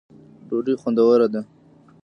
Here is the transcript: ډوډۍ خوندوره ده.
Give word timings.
ډوډۍ 0.47 0.73
خوندوره 0.81 1.27
ده. 1.33 1.41